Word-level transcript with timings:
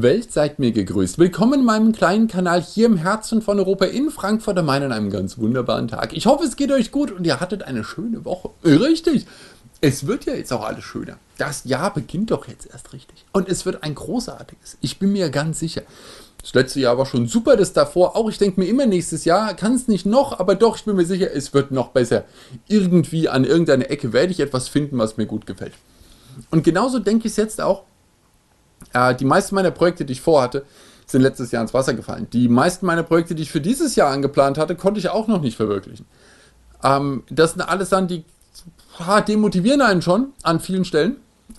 Welt, 0.00 0.32
seid 0.32 0.58
mir 0.58 0.72
gegrüßt. 0.72 1.18
Willkommen 1.18 1.60
in 1.60 1.64
meinem 1.66 1.92
kleinen 1.92 2.26
Kanal 2.26 2.62
hier 2.62 2.86
im 2.86 2.96
Herzen 2.96 3.42
von 3.42 3.58
Europa 3.58 3.84
in 3.84 4.10
Frankfurt 4.10 4.56
am 4.56 4.64
Main 4.64 4.84
an 4.84 4.92
einem 4.92 5.10
ganz 5.10 5.36
wunderbaren 5.36 5.88
Tag. 5.88 6.14
Ich 6.14 6.24
hoffe, 6.24 6.44
es 6.44 6.56
geht 6.56 6.72
euch 6.72 6.90
gut 6.90 7.10
und 7.10 7.26
ihr 7.26 7.40
hattet 7.40 7.64
eine 7.64 7.84
schöne 7.84 8.24
Woche. 8.24 8.50
Richtig. 8.64 9.26
Es 9.82 10.06
wird 10.06 10.24
ja 10.24 10.34
jetzt 10.34 10.50
auch 10.52 10.64
alles 10.64 10.84
schöner. 10.84 11.18
Das 11.36 11.64
Jahr 11.64 11.92
beginnt 11.92 12.30
doch 12.30 12.48
jetzt 12.48 12.70
erst 12.72 12.94
richtig. 12.94 13.26
Und 13.32 13.50
es 13.50 13.66
wird 13.66 13.82
ein 13.82 13.94
großartiges. 13.94 14.78
Ich 14.80 14.98
bin 14.98 15.12
mir 15.12 15.28
ganz 15.28 15.58
sicher. 15.58 15.82
Das 16.40 16.54
letzte 16.54 16.80
Jahr 16.80 16.96
war 16.96 17.04
schon 17.04 17.26
super, 17.26 17.56
das 17.56 17.74
davor 17.74 18.16
auch. 18.16 18.30
Ich 18.30 18.38
denke 18.38 18.60
mir 18.60 18.66
immer 18.66 18.86
nächstes 18.86 19.26
Jahr 19.26 19.52
kann 19.54 19.74
es 19.74 19.88
nicht 19.88 20.06
noch, 20.06 20.40
aber 20.40 20.54
doch, 20.54 20.76
ich 20.76 20.84
bin 20.84 20.96
mir 20.96 21.04
sicher, 21.04 21.30
es 21.34 21.52
wird 21.52 21.70
noch 21.70 21.88
besser. 21.88 22.24
Irgendwie 22.66 23.28
an 23.28 23.44
irgendeiner 23.44 23.90
Ecke 23.90 24.14
werde 24.14 24.32
ich 24.32 24.40
etwas 24.40 24.68
finden, 24.68 24.96
was 24.96 25.18
mir 25.18 25.26
gut 25.26 25.46
gefällt. 25.46 25.74
Und 26.50 26.64
genauso 26.64 26.98
denke 26.98 27.26
ich 27.26 27.32
es 27.32 27.36
jetzt 27.36 27.60
auch 27.60 27.82
äh, 28.92 29.14
die 29.14 29.24
meisten 29.24 29.54
meiner 29.54 29.70
Projekte, 29.70 30.04
die 30.04 30.12
ich 30.12 30.20
vorhatte, 30.20 30.64
sind 31.06 31.22
letztes 31.22 31.50
Jahr 31.52 31.62
ins 31.62 31.74
Wasser 31.74 31.94
gefallen. 31.94 32.28
Die 32.32 32.48
meisten 32.48 32.86
meiner 32.86 33.02
Projekte, 33.02 33.34
die 33.34 33.42
ich 33.42 33.50
für 33.50 33.60
dieses 33.60 33.96
Jahr 33.96 34.10
angeplant 34.10 34.58
hatte, 34.58 34.76
konnte 34.76 34.98
ich 34.98 35.08
auch 35.08 35.28
noch 35.28 35.40
nicht 35.40 35.56
verwirklichen. 35.56 36.06
Ähm, 36.82 37.22
das 37.30 37.52
sind 37.52 37.62
alles 37.62 37.90
dann, 37.90 38.08
die 38.08 38.24
demotivieren 39.28 39.80
einen 39.80 40.02
schon 40.02 40.32
an 40.42 40.60
vielen 40.60 40.84
Stellen. 40.84 41.16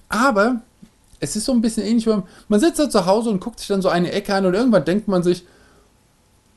Aber 0.09 0.61
es 1.19 1.35
ist 1.35 1.45
so 1.45 1.51
ein 1.51 1.61
bisschen 1.61 1.85
ähnlich, 1.85 2.05
man, 2.05 2.23
man 2.47 2.59
sitzt 2.59 2.79
da 2.79 2.89
zu 2.89 3.05
Hause 3.05 3.29
und 3.29 3.39
guckt 3.39 3.59
sich 3.59 3.67
dann 3.67 3.81
so 3.81 3.89
eine 3.89 4.11
Ecke 4.11 4.33
an 4.33 4.45
und 4.45 4.53
irgendwann 4.53 4.85
denkt 4.85 5.07
man 5.07 5.23
sich, 5.23 5.45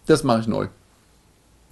das 0.07 0.24
mache 0.24 0.41
ich 0.41 0.46
neu. 0.46 0.69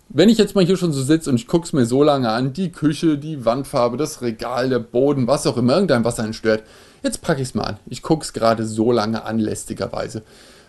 Wenn 0.08 0.28
ich 0.28 0.38
jetzt 0.38 0.54
mal 0.54 0.64
hier 0.64 0.76
schon 0.76 0.92
so 0.92 1.02
sitze 1.02 1.30
und 1.30 1.36
ich 1.36 1.48
gucke 1.48 1.64
es 1.64 1.72
mir 1.72 1.86
so 1.86 2.02
lange 2.02 2.30
an, 2.30 2.52
die 2.52 2.70
Küche, 2.70 3.18
die 3.18 3.44
Wandfarbe, 3.44 3.96
das 3.96 4.22
Regal, 4.22 4.68
der 4.68 4.78
Boden, 4.78 5.26
was 5.26 5.46
auch 5.46 5.56
immer, 5.56 5.74
irgendein, 5.74 6.04
was 6.04 6.20
einen 6.20 6.34
stört, 6.34 6.62
Jetzt 7.04 7.20
packe 7.20 7.42
ich 7.42 7.48
es 7.48 7.54
mal 7.54 7.64
an. 7.64 7.76
Ich 7.86 8.02
gucke 8.02 8.24
es 8.24 8.32
gerade 8.32 8.66
so 8.66 8.90
lange 8.90 9.24
an, 9.24 9.38
lästigerweise. 9.38 10.22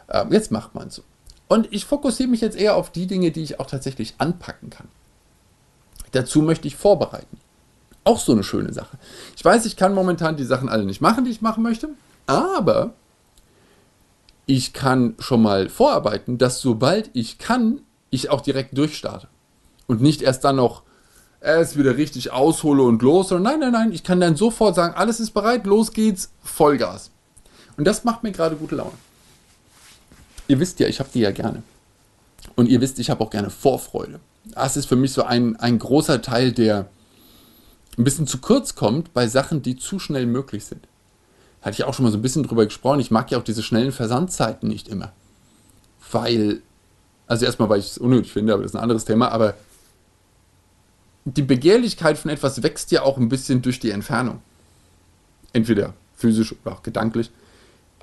Ähm, 0.09 0.31
jetzt 0.33 0.51
macht 0.51 0.75
man 0.75 0.89
es 0.89 0.95
so. 0.95 1.03
Und 1.47 1.71
ich 1.71 1.85
fokussiere 1.85 2.29
mich 2.29 2.41
jetzt 2.41 2.57
eher 2.57 2.75
auf 2.75 2.91
die 2.91 3.07
Dinge, 3.07 3.31
die 3.31 3.41
ich 3.41 3.59
auch 3.59 3.67
tatsächlich 3.67 4.15
anpacken 4.17 4.69
kann. 4.69 4.89
Dazu 6.11 6.41
möchte 6.41 6.67
ich 6.67 6.75
vorbereiten. 6.75 7.39
Auch 8.03 8.19
so 8.19 8.33
eine 8.33 8.43
schöne 8.43 8.73
Sache. 8.73 8.97
Ich 9.35 9.45
weiß, 9.45 9.65
ich 9.65 9.77
kann 9.77 9.93
momentan 9.93 10.35
die 10.35 10.43
Sachen 10.43 10.67
alle 10.67 10.83
nicht 10.83 11.01
machen, 11.01 11.23
die 11.23 11.31
ich 11.31 11.41
machen 11.41 11.63
möchte, 11.63 11.89
aber 12.27 12.93
ich 14.45 14.73
kann 14.73 15.15
schon 15.19 15.41
mal 15.41 15.69
vorarbeiten, 15.69 16.37
dass 16.37 16.59
sobald 16.59 17.09
ich 17.13 17.37
kann, 17.37 17.81
ich 18.09 18.29
auch 18.29 18.41
direkt 18.41 18.77
durchstarte. 18.77 19.27
Und 19.87 20.01
nicht 20.01 20.21
erst 20.21 20.43
dann 20.43 20.57
noch 20.57 20.83
es 21.45 21.77
wieder 21.77 21.97
richtig 21.97 22.31
aushole 22.31 22.83
und 22.83 23.01
los. 23.01 23.31
Und 23.31 23.43
nein, 23.43 23.59
nein, 23.59 23.71
nein, 23.71 23.91
ich 23.91 24.03
kann 24.03 24.19
dann 24.19 24.35
sofort 24.35 24.75
sagen, 24.75 24.95
alles 24.95 25.19
ist 25.19 25.31
bereit, 25.31 25.65
los 25.65 25.91
geht's, 25.91 26.31
Vollgas. 26.43 27.11
Und 27.77 27.85
das 27.85 28.03
macht 28.03 28.23
mir 28.23 28.31
gerade 28.31 28.55
gute 28.55 28.75
Laune. 28.75 28.93
Ihr 30.47 30.59
wisst 30.59 30.79
ja, 30.79 30.87
ich 30.87 30.99
habe 30.99 31.09
die 31.13 31.19
ja 31.19 31.31
gerne. 31.31 31.63
Und 32.55 32.67
ihr 32.67 32.81
wisst, 32.81 32.99
ich 32.99 33.09
habe 33.09 33.23
auch 33.23 33.29
gerne 33.29 33.49
Vorfreude. 33.49 34.19
Das 34.45 34.77
ist 34.77 34.85
für 34.85 34.95
mich 34.95 35.11
so 35.11 35.23
ein, 35.23 35.55
ein 35.57 35.79
großer 35.79 36.21
Teil, 36.21 36.51
der 36.51 36.87
ein 37.97 38.03
bisschen 38.03 38.27
zu 38.27 38.39
kurz 38.39 38.75
kommt 38.75 39.13
bei 39.13 39.27
Sachen, 39.27 39.61
die 39.61 39.75
zu 39.75 39.99
schnell 39.99 40.25
möglich 40.25 40.65
sind. 40.65 40.87
Hatte 41.61 41.75
ich 41.75 41.83
auch 41.83 41.93
schon 41.93 42.05
mal 42.05 42.11
so 42.11 42.17
ein 42.17 42.21
bisschen 42.21 42.43
drüber 42.43 42.65
gesprochen. 42.65 42.99
Ich 42.99 43.11
mag 43.11 43.31
ja 43.31 43.39
auch 43.39 43.43
diese 43.43 43.63
schnellen 43.63 43.91
Versandzeiten 43.91 44.69
nicht 44.69 44.87
immer. 44.87 45.11
Weil, 46.11 46.61
also 47.27 47.45
erstmal, 47.45 47.69
weil 47.69 47.79
ich 47.79 47.87
es 47.87 47.97
unnötig 47.97 48.31
finde, 48.31 48.53
aber 48.53 48.63
das 48.63 48.71
ist 48.71 48.75
ein 48.75 48.83
anderes 48.83 49.05
Thema, 49.05 49.29
aber 49.29 49.55
die 51.25 51.41
Begehrlichkeit 51.41 52.17
von 52.17 52.31
etwas 52.31 52.61
wächst 52.61 52.91
ja 52.91 53.01
auch 53.01 53.17
ein 53.17 53.29
bisschen 53.29 53.61
durch 53.61 53.79
die 53.79 53.89
Entfernung. 53.89 54.39
Entweder 55.53 55.93
physisch 56.15 56.55
oder 56.63 56.75
auch 56.75 56.83
gedanklich. 56.83 57.31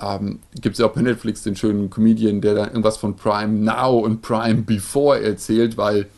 Ähm, 0.00 0.40
Gibt 0.54 0.74
es 0.74 0.80
ja 0.80 0.86
auch 0.86 0.92
bei 0.92 1.02
Netflix 1.02 1.42
den 1.42 1.54
schönen 1.54 1.88
Comedian, 1.88 2.40
der 2.40 2.54
dann 2.54 2.68
irgendwas 2.68 2.96
von 2.96 3.14
Prime 3.14 3.52
Now 3.52 3.98
und 4.00 4.22
Prime 4.22 4.62
Before 4.62 5.22
erzählt, 5.22 5.76
weil 5.76 6.08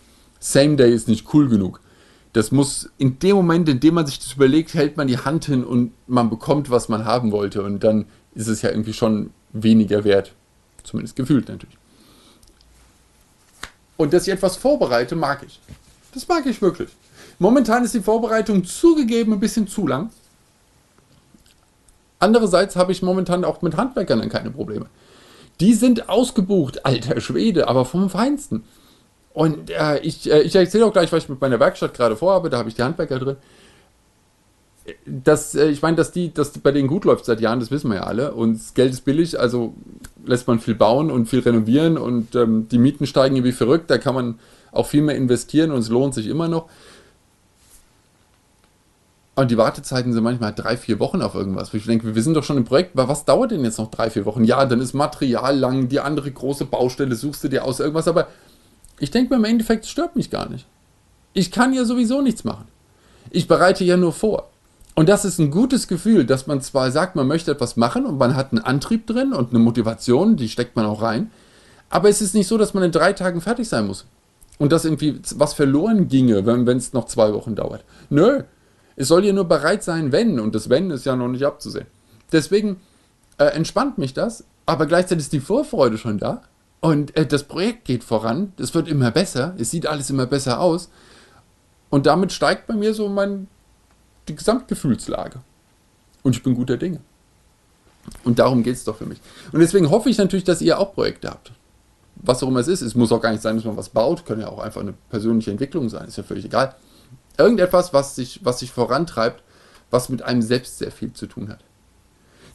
Same 0.41 0.77
Day 0.77 0.93
ist 0.93 1.07
nicht 1.09 1.33
cool 1.35 1.49
genug. 1.49 1.81
Das 2.33 2.51
muss 2.51 2.91
in 2.99 3.19
dem 3.19 3.37
Moment, 3.37 3.69
in 3.69 3.81
dem 3.81 3.95
man 3.95 4.07
sich 4.07 4.19
das 4.19 4.33
überlegt, 4.33 4.75
hält 4.75 4.97
man 4.97 5.07
die 5.07 5.19
Hand 5.19 5.45
hin 5.45 5.63
und 5.63 5.93
man 6.07 6.31
bekommt, 6.31 6.71
was 6.71 6.89
man 6.89 7.05
haben 7.05 7.33
wollte. 7.33 7.63
Und 7.63 7.85
dann 7.85 8.07
ist 8.35 8.49
es 8.49 8.63
ja 8.63 8.71
irgendwie 8.71 8.93
schon 8.93 9.31
weniger 9.53 10.05
wert. 10.05 10.33
Zumindest 10.83 11.17
gefühlt 11.17 11.49
natürlich. 11.49 11.77
Und 13.97 14.13
dass 14.13 14.27
ich 14.27 14.33
etwas 14.33 14.57
vorbereite, 14.57 15.15
mag 15.15 15.45
ich. 15.47 15.61
Das 16.15 16.29
mag 16.29 16.47
ich 16.47 16.63
wirklich. 16.63 16.91
Momentan 17.39 17.85
ist 17.85 17.95
die 17.95 18.01
Vorbereitung 18.01 18.65
zugegeben 18.65 19.33
ein 19.33 19.41
bisschen 19.41 19.67
zu 19.67 19.87
lang. 19.87 20.11
Andererseits 22.21 22.77
habe 22.77 22.93
ich 22.93 23.03
momentan 23.03 23.45
auch 23.45 23.61
mit 23.61 23.77
Handwerkern 23.77 24.21
dann 24.21 24.31
keine 24.31 24.51
Probleme. 24.51 24.87
Die 25.61 25.75
sind 25.75 26.09
ausgebucht, 26.09 26.87
alter 26.87 27.21
Schwede, 27.21 27.69
aber 27.69 27.85
vom 27.85 28.09
Feinsten. 28.09 28.65
Und 29.33 29.71
äh, 29.71 29.99
ich, 29.99 30.31
äh, 30.31 30.43
ich 30.43 30.55
erzähle 30.55 30.87
auch 30.87 30.93
gleich, 30.93 31.13
was 31.13 31.25
ich 31.25 31.29
mit 31.29 31.41
meiner 31.41 31.59
Werkstatt 31.59 31.95
gerade 31.95 32.17
vorhabe, 32.17 32.51
da 32.51 32.59
habe 32.59 32.69
ich 32.69 32.77
die 32.77 32.83
Handwerker 32.83 33.19
drin. 33.19 33.37
Das, 35.07 35.55
äh, 35.55 35.69
ich 35.69 35.83
meine, 35.83 35.97
dass 35.97 36.13
die, 36.13 36.33
dass 36.33 36.51
bei 36.53 36.71
denen 36.71 36.89
gut 36.89 37.05
läuft 37.05 37.25
seit 37.25 37.41
Jahren, 37.41 37.59
das 37.59 37.73
wissen 37.73 37.91
wir 37.91 37.97
ja 37.97 38.05
alle. 38.05 38.33
Und 38.33 38.55
das 38.55 38.75
Geld 38.75 38.93
ist 38.93 39.05
billig, 39.05 39.39
also 39.39 39.75
lässt 40.25 40.47
man 40.47 40.61
viel 40.61 40.77
bauen 40.77 41.11
und 41.11 41.27
viel 41.27 41.41
renovieren 41.41 41.99
und 41.99 42.37
ähm, 42.37 42.69
die 42.69 42.79
Mieten 42.79 43.07
steigen 43.07 43.43
wie 43.43 43.53
verrückt, 43.53 43.91
da 43.91 43.99
kann 43.99 44.15
man 44.15 44.39
auch 44.77 44.87
viel 44.87 45.03
mehr 45.03 45.17
investieren 45.17 45.71
und 45.71 45.79
es 45.79 45.89
lohnt 45.89 46.15
sich 46.15 46.27
immer 46.27 46.49
noch. 46.49 46.69
Und 49.37 49.51
die 49.51 49.57
Wartezeiten 49.57 50.13
sind 50.13 50.23
manchmal 50.23 50.55
drei, 50.55 50.77
vier 50.77 51.01
Wochen 51.01 51.21
auf 51.21 51.35
irgendwas. 51.35 51.75
Ich 51.75 51.87
denke, 51.87 52.15
wir 52.15 52.23
sind 52.23 52.35
doch 52.35 52.45
schon 52.45 52.57
im 52.57 52.65
Projekt, 52.65 52.97
aber 52.97 53.09
was 53.09 53.25
dauert 53.25 53.51
denn 53.51 53.65
jetzt 53.65 53.79
noch 53.79 53.91
drei, 53.91 54.09
vier 54.09 54.27
Wochen? 54.27 54.45
Ja, 54.45 54.65
dann 54.65 54.81
ist 54.81 54.95
Material 54.95 55.59
lang, 55.59 55.89
die 55.89 55.99
andere 55.99 56.31
große 56.31 56.67
Baustelle 56.67 57.17
suchst 57.17 57.43
du 57.43 57.49
dir 57.49 57.65
aus, 57.65 57.81
irgendwas. 57.81 58.07
Aber 58.07 58.29
ich 59.01 59.11
denke 59.11 59.35
mir 59.35 59.39
im 59.39 59.45
Endeffekt, 59.45 59.85
es 59.85 59.91
stört 59.91 60.15
mich 60.15 60.31
gar 60.31 60.49
nicht. 60.49 60.67
Ich 61.33 61.51
kann 61.51 61.73
ja 61.73 61.85
sowieso 61.85 62.23
nichts 62.23 62.45
machen. 62.45 62.69
Ich 63.31 63.49
bereite 63.49 63.83
ja 63.83 63.97
nur 63.97 64.13
vor. 64.13 64.51
Und 64.95 65.09
das 65.09 65.25
ist 65.25 65.41
ein 65.41 65.51
gutes 65.51 65.89
Gefühl, 65.89 66.25
dass 66.25 66.47
man 66.47 66.61
zwar 66.61 66.93
sagt, 66.93 67.17
man 67.17 67.27
möchte 67.27 67.51
etwas 67.51 67.77
machen 67.77 68.07
und 68.07 68.17
man 68.17 68.37
hat 68.37 68.53
einen 68.53 68.63
Antrieb 68.63 69.09
drin 69.09 69.33
und 69.33 69.51
eine 69.51 69.59
Motivation, 69.59 70.37
die 70.37 70.49
steckt 70.49 70.77
man 70.77 70.87
auch 70.87 71.03
rein. 71.03 71.33
Aber 71.91 72.09
es 72.09 72.23
ist 72.23 72.37
nicht 72.37 72.47
so, 72.47 72.57
dass 72.57 72.73
man 72.73 72.85
in 72.85 72.93
drei 72.93 73.13
Tagen 73.13 73.41
fertig 73.41 73.69
sein 73.69 73.89
muss 73.89 74.07
und 74.59 74.73
dass 74.73 74.85
irgendwie 74.85 75.21
was 75.37 75.55
verloren 75.55 76.09
ginge, 76.09 76.47
wenn 76.47 76.69
es 76.77 76.93
noch 76.93 77.07
zwei 77.07 77.33
Wochen 77.33 77.55
dauert. 77.55 77.85
Nö, 78.11 78.45
es 78.97 79.09
soll 79.09 79.25
ja 79.25 79.33
nur 79.33 79.47
bereit 79.47 79.83
sein, 79.83 80.13
wenn, 80.13 80.39
und 80.39 80.55
das 80.55 80.69
Wenn 80.69 80.91
ist 80.91 81.07
ja 81.07 81.17
noch 81.17 81.29
nicht 81.29 81.45
abzusehen. 81.45 81.87
Deswegen 82.33 82.81
äh, 83.39 83.47
entspannt 83.47 83.99
mich 83.99 84.15
das, 84.15 84.45
aber 84.67 84.87
gleichzeitig 84.87 85.25
ist 85.25 85.33
die 85.33 85.41
Vorfreude 85.41 85.99
schon 85.99 86.19
da 86.19 86.43
und 86.81 87.17
äh, 87.17 87.27
das 87.27 87.45
Projekt 87.45 87.85
geht 87.85 88.05
voran, 88.05 88.53
es 88.59 88.75
wird 88.75 88.89
immer 88.89 89.11
besser, 89.11 89.55
es 89.59 89.71
sieht 89.71 89.87
alles 89.87 90.11
immer 90.11 90.27
besser 90.27 90.61
aus 90.61 90.91
und 91.91 92.07
damit 92.07 92.33
steigt 92.33 92.67
bei 92.67 92.75
mir 92.75 92.95
so 92.95 93.09
mein, 93.09 93.49
die 94.29 94.37
Gesamtgefühlslage. 94.37 95.41
Und 96.23 96.37
ich 96.37 96.43
bin 96.43 96.55
guter 96.55 96.79
Dinge. 96.79 97.01
Und 98.25 98.39
darum 98.39 98.63
geht 98.63 98.77
es 98.77 98.85
doch 98.85 98.97
für 98.97 99.07
mich. 99.07 99.19
Und 99.53 99.61
deswegen 99.61 99.91
hoffe 99.91 100.09
ich 100.09 100.19
natürlich, 100.19 100.45
dass 100.45 100.63
ihr 100.63 100.79
auch 100.79 100.95
Projekte 100.95 101.31
habt 101.31 101.53
was 102.25 102.43
auch 102.43 102.49
immer 102.49 102.61
es 102.61 102.69
ist. 102.69 102.81
Es 102.81 102.95
muss 102.95 103.13
auch 103.13 103.21
gar 103.21 103.31
nicht 103.31 103.43
sein, 103.43 103.57
dass 103.57 103.65
man 103.65 103.77
was 103.77 103.91
baut, 103.91 104.27
kann 104.27 104.41
ja 104.41 104.49
auch 104.49 104.59
einfach 104.59 104.81
eine 104.81 104.95
persönliche 105.11 105.51
Entwicklung 105.51 105.89
sein, 105.89 106.09
ist 106.09 106.17
ja 106.17 106.23
völlig 106.23 106.45
egal. 106.45 106.75
Irgendetwas, 107.39 107.93
was 107.93 108.17
sich, 108.17 108.41
was 108.45 108.61
sich 108.61 108.73
vorantreibt, 108.73 109.43
was 109.91 110.09
mit 110.09 110.23
einem 110.23 110.43
selbst 110.43 110.79
sehr 110.79 110.91
viel 110.91 111.13
zu 111.13 111.27
tun 111.27 111.49
hat. 111.49 111.61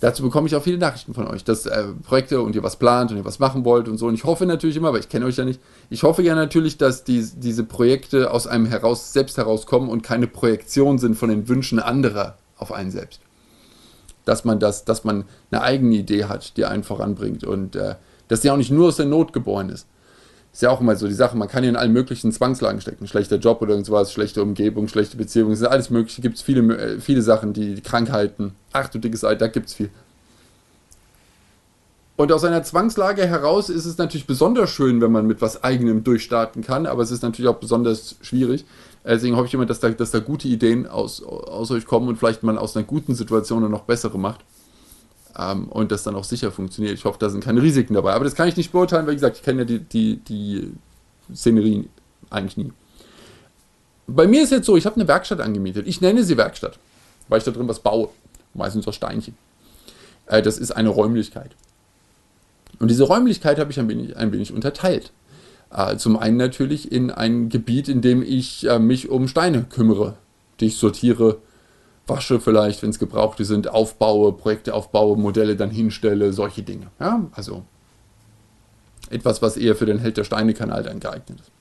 Dazu 0.02 0.24
bekomme 0.24 0.47
ich 0.47 0.56
auch 0.56 0.63
viele 0.63 0.78
Nachrichten 0.78 1.13
von 1.13 1.28
euch, 1.28 1.44
dass 1.44 1.66
äh, 1.66 1.84
Projekte 2.03 2.41
und 2.41 2.56
ihr 2.56 2.63
was 2.63 2.78
plant 2.78 3.12
und 3.12 3.18
ihr 3.18 3.25
was 3.25 3.40
machen 3.40 3.66
wollt 3.66 3.90
und 3.90 3.97
so. 3.97 4.07
Und 4.07 4.13
ich 4.13 4.24
hoffe 4.24 4.46
natürlich 4.46 4.78
immer, 4.78 4.88
aber 4.90 5.00
ich 5.00 5.09
kenne 5.09 5.25
euch 5.25 5.35
ja 5.35 5.44
nicht, 5.44 5.59
ich 5.90 6.03
hoffe 6.03 6.22
ja 6.22 6.36
natürlich, 6.36 6.78
dass 6.78 7.03
die, 7.03 7.28
diese 7.36 7.66
Projekte 7.66 8.31
aus 8.31 8.47
einem 8.47 8.66
heraus 8.66 9.12
selbst 9.12 9.38
herauskommen 9.38 9.90
und 9.90 10.01
keine 10.01 10.28
Projektion 10.28 11.00
sind 11.00 11.16
von 11.16 11.30
den 11.30 11.50
Wünschen 11.50 11.80
anderer 11.80 12.38
auf 12.57 12.72
einen 12.72 12.91
selbst. 12.91 13.19
Dass 14.24 14.46
man 14.46 14.59
das, 14.59 14.86
dass 14.86 15.03
man 15.03 15.25
eine 15.51 15.62
eigene 15.62 15.96
Idee 15.96 16.25
hat, 16.25 16.56
die 16.56 16.63
einen 16.63 16.84
voranbringt 16.84 17.44
und 17.44 17.75
äh, 17.75 17.96
dass 18.29 18.42
die 18.42 18.50
auch 18.50 18.57
nicht 18.57 18.71
nur 18.71 18.88
aus 18.88 18.95
der 18.95 19.06
Not 19.06 19.33
geboren 19.33 19.69
ist. 19.69 19.86
Ist 20.53 20.63
ja 20.63 20.71
auch 20.71 20.81
immer 20.81 20.95
so 20.95 21.07
die 21.07 21.13
Sache, 21.13 21.38
man 21.38 21.48
kann 21.48 21.63
hier 21.63 21.69
in 21.69 21.75
allen 21.75 21.94
möglichen 21.94 22.31
Zwangslagen 22.31 22.81
stecken. 22.81 23.07
Schlechter 23.07 23.36
Job 23.38 23.62
oder 23.62 23.71
irgendwas, 23.71 24.13
schlechte 24.13 24.42
Umgebung, 24.42 24.88
schlechte 24.88 25.18
Beziehungen, 25.18 25.51
es 25.51 25.62
ist 25.62 25.68
alles 25.68 25.89
mögliche. 25.89 26.21
Gibt 26.21 26.38
es 26.38 26.42
viele, 26.42 26.75
äh, 26.77 27.00
viele 27.00 27.21
Sachen, 27.21 27.53
die, 27.53 27.75
die 27.75 27.81
Krankheiten. 27.81 28.53
Ach 28.71 28.88
du 28.88 28.98
dickes 28.98 29.24
Ei, 29.24 29.36
da 29.36 29.48
gibt 29.48 29.68
es 29.68 29.74
viel. 29.74 29.89
Und 32.15 32.31
aus 32.31 32.44
einer 32.44 32.63
Zwangslage 32.63 33.25
heraus 33.25 33.69
ist 33.69 33.86
es 33.86 33.98
natürlich 33.98 34.27
besonders 34.27 34.69
schön, 34.71 35.00
wenn 35.01 35.12
man 35.12 35.25
mit 35.25 35.42
was 35.42 35.63
Eigenem 35.63 36.03
durchstarten 36.03 36.63
kann, 36.63 36.86
aber 36.86 37.01
es 37.01 37.12
ist 37.12 37.24
natürlich 37.24 37.50
auch 37.50 37.59
besonders 37.59 38.18
schwierig. 38.21 38.65
Deswegen 39.06 39.38
hoffe 39.38 39.48
ich 39.48 39.53
immer, 39.53 39.65
dass 39.65 39.80
da, 39.80 39.89
dass 39.89 40.12
da 40.12 40.19
gute 40.19 40.50
Ideen 40.50 40.86
aus, 40.86 41.24
aus 41.24 41.71
euch 41.71 41.86
kommen 41.86 42.09
und 42.09 42.18
vielleicht 42.18 42.44
man 42.44 42.57
aus 42.57 42.75
einer 42.75 42.86
guten 42.86 43.15
Situation 43.15 43.69
noch 43.71 43.83
bessere 43.83 44.19
macht 44.19 44.42
ähm, 45.37 45.67
und 45.67 45.91
das 45.91 46.03
dann 46.03 46.15
auch 46.15 46.23
sicher 46.23 46.51
funktioniert. 46.51 46.93
Ich 46.93 47.05
hoffe, 47.05 47.17
da 47.19 47.29
sind 47.29 47.43
keine 47.43 47.61
Risiken 47.61 47.93
dabei. 47.93 48.13
Aber 48.13 48.23
das 48.23 48.35
kann 48.35 48.47
ich 48.47 48.57
nicht 48.57 48.71
beurteilen, 48.71 49.05
weil, 49.05 49.13
wie 49.13 49.17
gesagt, 49.17 49.37
ich 49.37 49.43
kenne 49.43 49.59
ja 49.59 49.65
die, 49.65 49.79
die, 49.79 50.17
die 50.17 50.71
Szenerie 51.33 51.87
eigentlich 52.29 52.57
nie. 52.57 52.71
Bei 54.07 54.27
mir 54.27 54.41
ist 54.41 54.51
jetzt 54.51 54.65
so, 54.65 54.75
ich 54.75 54.85
habe 54.85 54.95
eine 54.95 55.07
Werkstatt 55.07 55.39
angemietet. 55.39 55.87
Ich 55.87 56.01
nenne 56.01 56.23
sie 56.23 56.37
Werkstatt, 56.37 56.79
weil 57.27 57.37
ich 57.37 57.43
da 57.43 57.51
drin 57.51 57.67
was 57.67 57.79
baue. 57.79 58.09
Meistens 58.53 58.87
aus 58.87 58.95
Steinchen. 58.95 59.35
Äh, 60.25 60.41
das 60.41 60.57
ist 60.57 60.71
eine 60.71 60.89
Räumlichkeit. 60.89 61.51
Und 62.79 62.89
diese 62.89 63.03
Räumlichkeit 63.03 63.59
habe 63.59 63.71
ich 63.71 63.79
ein 63.79 63.89
wenig, 63.89 64.17
ein 64.17 64.31
wenig 64.31 64.53
unterteilt. 64.53 65.11
Äh, 65.71 65.97
zum 65.97 66.17
einen 66.17 66.37
natürlich 66.37 66.91
in 66.91 67.11
ein 67.11 67.49
Gebiet, 67.49 67.87
in 67.89 68.01
dem 68.01 68.23
ich 68.23 68.67
äh, 68.67 68.79
mich 68.79 69.09
um 69.09 69.27
Steine 69.27 69.63
kümmere, 69.63 70.15
die 70.59 70.67
ich 70.67 70.77
sortiere, 70.77 71.37
wasche 72.09 72.39
vielleicht, 72.39 72.81
wenn 72.81 72.89
es 72.89 73.00
gebrauchte 73.00 73.45
sind, 73.45 73.69
aufbaue, 73.69 74.33
Projekte 74.33 74.73
aufbaue, 74.73 75.17
Modelle 75.17 75.56
dann 75.56 75.69
hinstelle, 75.69 76.33
solche 76.33 76.63
Dinge. 76.63 76.88
Ja, 77.00 77.25
also 77.33 77.63
etwas, 79.09 79.41
was 79.41 79.57
eher 79.57 79.75
für 79.75 79.85
den 79.85 80.00
Held 80.00 80.17
der 80.17 80.23
Steine-Kanal 80.23 80.83
dann 80.83 81.00
geeignet 81.00 81.39
ist. 81.39 81.51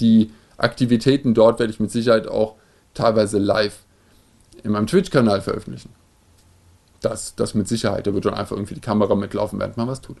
Die 0.00 0.30
Aktivitäten 0.56 1.34
dort 1.34 1.58
werde 1.58 1.72
ich 1.72 1.80
mit 1.80 1.90
Sicherheit 1.90 2.28
auch 2.28 2.56
teilweise 2.94 3.38
live 3.38 3.84
in 4.62 4.72
meinem 4.72 4.86
Twitch-Kanal 4.86 5.40
veröffentlichen. 5.40 5.90
Das, 7.00 7.34
das 7.34 7.54
mit 7.54 7.66
Sicherheit. 7.66 8.06
Da 8.06 8.14
wird 8.14 8.26
dann 8.26 8.34
einfach 8.34 8.56
irgendwie 8.56 8.74
die 8.74 8.80
Kamera 8.80 9.14
mitlaufen, 9.14 9.58
während 9.58 9.76
man 9.76 9.88
was 9.88 10.02
tut. 10.02 10.18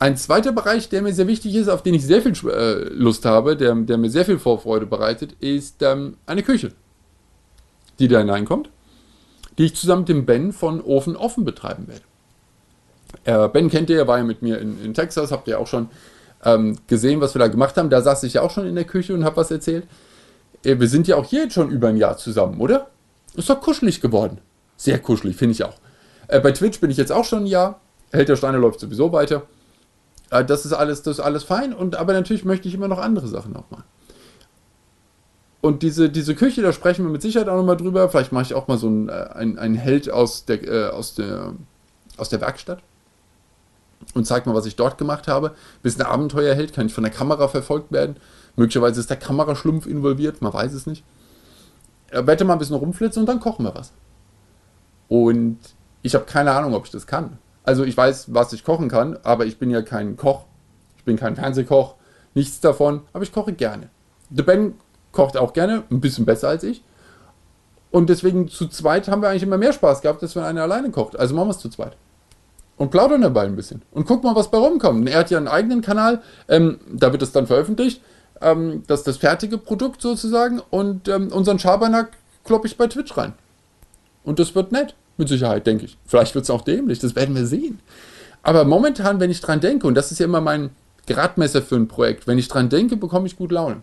Ein 0.00 0.16
zweiter 0.16 0.52
Bereich, 0.52 0.88
der 0.88 1.02
mir 1.02 1.12
sehr 1.12 1.26
wichtig 1.26 1.54
ist, 1.54 1.68
auf 1.68 1.82
den 1.82 1.94
ich 1.94 2.04
sehr 2.04 2.22
viel 2.22 2.32
äh, 2.48 2.84
Lust 2.92 3.24
habe, 3.24 3.56
der, 3.56 3.74
der, 3.74 3.98
mir 3.98 4.10
sehr 4.10 4.24
viel 4.24 4.38
Vorfreude 4.38 4.86
bereitet, 4.86 5.34
ist 5.40 5.82
ähm, 5.82 6.16
eine 6.26 6.42
Küche, 6.44 6.72
die 7.98 8.08
da 8.08 8.18
hineinkommt, 8.18 8.70
die 9.56 9.64
ich 9.66 9.76
zusammen 9.76 10.02
mit 10.02 10.08
dem 10.08 10.26
Ben 10.26 10.52
von 10.52 10.80
Ofen 10.80 11.16
Offen 11.16 11.44
betreiben 11.44 11.88
werde. 11.88 12.02
Äh, 13.24 13.48
ben 13.48 13.70
kennt 13.70 13.90
ihr, 13.90 13.98
er 13.98 14.08
war 14.08 14.18
ja 14.18 14.24
mit 14.24 14.42
mir 14.42 14.58
in, 14.58 14.82
in 14.84 14.94
Texas, 14.94 15.32
habt 15.32 15.48
ihr 15.48 15.58
auch 15.58 15.66
schon 15.66 15.88
ähm, 16.44 16.78
gesehen, 16.86 17.20
was 17.20 17.34
wir 17.34 17.40
da 17.40 17.48
gemacht 17.48 17.76
haben. 17.76 17.90
Da 17.90 18.02
saß 18.02 18.22
ich 18.24 18.34
ja 18.34 18.42
auch 18.42 18.50
schon 18.50 18.66
in 18.66 18.74
der 18.74 18.84
Küche 18.84 19.14
und 19.14 19.24
habe 19.24 19.36
was 19.36 19.50
erzählt. 19.50 19.86
Äh, 20.64 20.78
wir 20.78 20.88
sind 20.88 21.08
ja 21.08 21.16
auch 21.16 21.24
hier 21.24 21.44
jetzt 21.44 21.54
schon 21.54 21.70
über 21.70 21.88
ein 21.88 21.96
Jahr 21.96 22.16
zusammen, 22.16 22.60
oder? 22.60 22.88
Ist 23.34 23.50
doch 23.50 23.60
kuschelig 23.60 24.00
geworden. 24.00 24.38
Sehr 24.76 24.98
kuschelig, 24.98 25.36
finde 25.36 25.52
ich 25.52 25.64
auch. 25.64 25.74
Äh, 26.28 26.40
bei 26.40 26.52
Twitch 26.52 26.80
bin 26.80 26.90
ich 26.90 26.96
jetzt 26.96 27.12
auch 27.12 27.24
schon 27.24 27.44
ein 27.44 27.46
Jahr. 27.46 27.80
Held 28.12 28.28
der 28.28 28.36
Steine 28.36 28.58
läuft 28.58 28.80
sowieso 28.80 29.12
weiter. 29.12 29.42
Äh, 30.30 30.44
das 30.44 30.64
ist 30.64 30.72
alles, 30.72 31.02
das 31.02 31.18
ist 31.18 31.24
alles 31.24 31.44
fein. 31.44 31.72
Und, 31.72 31.96
aber 31.96 32.12
natürlich 32.12 32.44
möchte 32.44 32.68
ich 32.68 32.74
immer 32.74 32.88
noch 32.88 32.98
andere 32.98 33.26
Sachen 33.26 33.56
auch 33.56 33.70
mal. 33.70 33.84
Und 35.68 35.82
diese, 35.82 36.08
diese 36.08 36.34
Küche, 36.34 36.62
da 36.62 36.72
sprechen 36.72 37.04
wir 37.04 37.12
mit 37.12 37.20
Sicherheit 37.20 37.46
auch 37.50 37.56
nochmal 37.56 37.76
drüber. 37.76 38.08
Vielleicht 38.08 38.32
mache 38.32 38.44
ich 38.44 38.54
auch 38.54 38.68
mal 38.68 38.78
so 38.78 38.86
einen, 38.86 39.10
äh, 39.10 39.28
ein, 39.34 39.58
einen 39.58 39.74
Held 39.74 40.10
aus 40.10 40.46
der, 40.46 40.66
äh, 40.66 40.88
aus, 40.88 41.14
der, 41.14 41.52
aus 42.16 42.30
der 42.30 42.40
Werkstatt 42.40 42.78
und 44.14 44.26
zeige 44.26 44.48
mal, 44.48 44.54
was 44.54 44.64
ich 44.64 44.76
dort 44.76 44.96
gemacht 44.96 45.28
habe. 45.28 45.54
Bis 45.82 46.00
ein 46.00 46.06
Abenteuerheld 46.06 46.72
kann 46.72 46.86
ich 46.86 46.94
von 46.94 47.04
der 47.04 47.12
Kamera 47.12 47.48
verfolgt 47.48 47.92
werden. 47.92 48.16
Möglicherweise 48.56 48.98
ist 48.98 49.10
der 49.10 49.18
Kameraschlumpf 49.18 49.86
involviert, 49.86 50.40
man 50.40 50.54
weiß 50.54 50.72
es 50.72 50.86
nicht. 50.86 51.04
Ich 52.10 52.26
werde 52.26 52.46
mal 52.46 52.54
ein 52.54 52.58
bisschen 52.58 52.76
rumflitzen 52.76 53.20
und 53.20 53.26
dann 53.26 53.38
kochen 53.38 53.66
wir 53.66 53.74
was. 53.74 53.92
Und 55.08 55.58
ich 56.00 56.14
habe 56.14 56.24
keine 56.24 56.52
Ahnung, 56.52 56.72
ob 56.72 56.86
ich 56.86 56.92
das 56.92 57.06
kann. 57.06 57.36
Also 57.62 57.84
ich 57.84 57.94
weiß, 57.94 58.32
was 58.32 58.54
ich 58.54 58.64
kochen 58.64 58.88
kann, 58.88 59.18
aber 59.22 59.44
ich 59.44 59.58
bin 59.58 59.68
ja 59.68 59.82
kein 59.82 60.16
Koch. 60.16 60.46
Ich 60.96 61.04
bin 61.04 61.18
kein 61.18 61.36
Fernsehkoch, 61.36 61.96
nichts 62.32 62.60
davon, 62.60 63.02
aber 63.12 63.22
ich 63.22 63.32
koche 63.32 63.52
gerne. 63.52 63.90
Der 64.30 64.44
Ben 64.44 64.72
kocht 65.18 65.36
auch 65.36 65.52
gerne, 65.52 65.82
ein 65.90 66.00
bisschen 66.00 66.24
besser 66.24 66.48
als 66.48 66.62
ich. 66.62 66.80
Und 67.90 68.08
deswegen 68.08 68.46
zu 68.46 68.68
zweit 68.68 69.08
haben 69.08 69.20
wir 69.20 69.28
eigentlich 69.28 69.42
immer 69.42 69.58
mehr 69.58 69.72
Spaß 69.72 70.00
gehabt, 70.00 70.22
als 70.22 70.36
wenn 70.36 70.44
einer 70.44 70.62
alleine 70.62 70.92
kocht. 70.92 71.18
Also 71.18 71.34
machen 71.34 71.48
wir 71.48 71.50
es 71.50 71.58
zu 71.58 71.68
zweit. 71.68 71.96
Und 72.76 72.92
plaudern 72.92 73.22
dabei 73.22 73.42
ein 73.42 73.56
bisschen. 73.56 73.82
Und 73.90 74.06
guck 74.06 74.22
mal, 74.22 74.36
was 74.36 74.48
bei 74.48 74.58
rumkommt. 74.58 75.08
Er 75.08 75.18
hat 75.18 75.32
ja 75.32 75.38
einen 75.38 75.48
eigenen 75.48 75.82
Kanal, 75.82 76.22
ähm, 76.46 76.78
da 76.88 77.10
wird 77.10 77.22
es 77.22 77.32
dann 77.32 77.48
veröffentlicht. 77.48 78.00
Ähm, 78.40 78.84
das 78.86 79.00
ist 79.00 79.08
das 79.08 79.16
fertige 79.16 79.58
Produkt 79.58 80.02
sozusagen. 80.02 80.62
Und 80.70 81.08
ähm, 81.08 81.32
unseren 81.32 81.58
Schabernack 81.58 82.12
kloppe 82.44 82.68
ich 82.68 82.76
bei 82.76 82.86
Twitch 82.86 83.16
rein. 83.16 83.32
Und 84.22 84.38
das 84.38 84.54
wird 84.54 84.70
nett. 84.70 84.94
Mit 85.16 85.28
Sicherheit, 85.28 85.66
denke 85.66 85.86
ich. 85.86 85.98
Vielleicht 86.06 86.36
wird 86.36 86.44
es 86.44 86.50
auch 86.50 86.62
dämlich, 86.62 87.00
das 87.00 87.16
werden 87.16 87.34
wir 87.34 87.44
sehen. 87.44 87.80
Aber 88.44 88.64
momentan, 88.64 89.18
wenn 89.18 89.32
ich 89.32 89.40
dran 89.40 89.58
denke, 89.58 89.88
und 89.88 89.96
das 89.96 90.12
ist 90.12 90.20
ja 90.20 90.26
immer 90.26 90.40
mein 90.40 90.70
Gradmesser 91.08 91.60
für 91.60 91.74
ein 91.74 91.88
Projekt, 91.88 92.28
wenn 92.28 92.38
ich 92.38 92.46
dran 92.46 92.68
denke, 92.68 92.96
bekomme 92.96 93.26
ich 93.26 93.36
gut 93.36 93.50
Laune. 93.50 93.82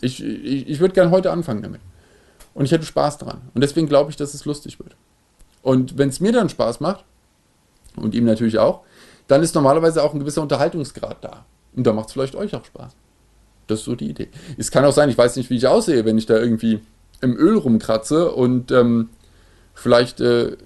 Ich, 0.00 0.22
ich, 0.22 0.68
ich 0.68 0.80
würde 0.80 0.94
gerne 0.94 1.10
heute 1.10 1.30
anfangen 1.30 1.62
damit. 1.62 1.80
Und 2.54 2.64
ich 2.64 2.72
hätte 2.72 2.84
Spaß 2.84 3.18
dran. 3.18 3.40
Und 3.54 3.62
deswegen 3.62 3.86
glaube 3.86 4.10
ich, 4.10 4.16
dass 4.16 4.34
es 4.34 4.44
lustig 4.44 4.78
wird. 4.78 4.96
Und 5.62 5.98
wenn 5.98 6.08
es 6.08 6.20
mir 6.20 6.32
dann 6.32 6.48
Spaß 6.48 6.80
macht, 6.80 7.04
und 7.96 8.14
ihm 8.14 8.24
natürlich 8.24 8.58
auch, 8.58 8.82
dann 9.26 9.42
ist 9.42 9.54
normalerweise 9.54 10.02
auch 10.02 10.14
ein 10.14 10.20
gewisser 10.20 10.42
Unterhaltungsgrad 10.42 11.18
da. 11.22 11.44
Und 11.74 11.86
da 11.86 11.92
macht 11.92 12.08
es 12.08 12.12
vielleicht 12.12 12.36
euch 12.36 12.54
auch 12.54 12.64
Spaß. 12.64 12.92
Das 13.66 13.80
ist 13.80 13.84
so 13.84 13.94
die 13.94 14.08
Idee. 14.08 14.28
Es 14.56 14.70
kann 14.70 14.84
auch 14.84 14.92
sein, 14.92 15.08
ich 15.08 15.18
weiß 15.18 15.36
nicht, 15.36 15.50
wie 15.50 15.56
ich 15.56 15.66
aussehe, 15.66 16.04
wenn 16.04 16.18
ich 16.18 16.26
da 16.26 16.38
irgendwie 16.38 16.80
im 17.20 17.36
Öl 17.36 17.56
rumkratze 17.56 18.30
und 18.32 18.70
ähm, 18.70 19.10
Vielleicht 19.80 20.20
äh, 20.20 20.56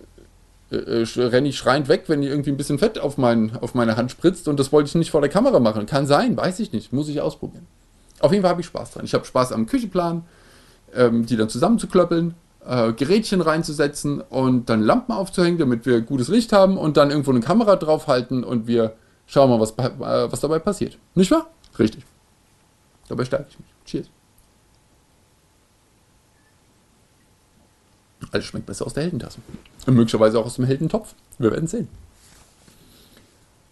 äh, 0.70 1.04
renne 1.16 1.48
ich 1.48 1.56
schreiend 1.56 1.88
weg, 1.88 2.04
wenn 2.08 2.24
irgendwie 2.24 2.50
ein 2.50 2.56
bisschen 2.56 2.80
Fett 2.80 2.98
auf, 2.98 3.16
mein, 3.16 3.56
auf 3.60 3.74
meine 3.74 3.96
Hand 3.96 4.10
spritzt 4.10 4.48
und 4.48 4.58
das 4.58 4.72
wollte 4.72 4.88
ich 4.88 4.94
nicht 4.96 5.12
vor 5.12 5.20
der 5.20 5.30
Kamera 5.30 5.60
machen. 5.60 5.86
Kann 5.86 6.08
sein, 6.08 6.36
weiß 6.36 6.58
ich 6.58 6.72
nicht, 6.72 6.92
muss 6.92 7.08
ich 7.08 7.20
ausprobieren. 7.20 7.64
Auf 8.24 8.32
jeden 8.32 8.40
Fall 8.40 8.52
habe 8.52 8.62
ich 8.62 8.68
Spaß 8.68 8.92
dran. 8.92 9.04
Ich 9.04 9.12
habe 9.12 9.26
Spaß 9.26 9.52
am 9.52 9.66
Küchenplan, 9.66 10.24
ähm, 10.94 11.26
die 11.26 11.36
dann 11.36 11.50
zusammenzuklöppeln, 11.50 12.34
äh, 12.64 12.94
Gerätchen 12.94 13.42
reinzusetzen 13.42 14.22
und 14.22 14.70
dann 14.70 14.80
Lampen 14.80 15.12
aufzuhängen, 15.12 15.58
damit 15.58 15.84
wir 15.84 16.00
gutes 16.00 16.28
Licht 16.28 16.50
haben 16.50 16.78
und 16.78 16.96
dann 16.96 17.10
irgendwo 17.10 17.32
eine 17.32 17.40
Kamera 17.40 17.76
draufhalten 17.76 18.42
und 18.42 18.66
wir 18.66 18.96
schauen 19.26 19.50
mal, 19.50 19.60
was, 19.60 19.72
äh, 19.72 20.32
was 20.32 20.40
dabei 20.40 20.58
passiert. 20.58 20.96
Nicht 21.14 21.30
wahr? 21.32 21.50
Richtig. 21.78 22.02
Dabei 23.08 23.26
stärke 23.26 23.48
ich 23.50 23.58
mich. 23.58 23.68
Cheers. 23.84 24.06
Alles 28.32 28.46
schmeckt 28.46 28.64
besser 28.64 28.86
aus 28.86 28.94
der 28.94 29.02
Heldentasse. 29.02 29.40
Und 29.84 29.96
möglicherweise 29.96 30.38
auch 30.38 30.46
aus 30.46 30.54
dem 30.54 30.64
Heldentopf. 30.64 31.14
Wir 31.36 31.50
werden 31.50 31.66
sehen. 31.66 31.88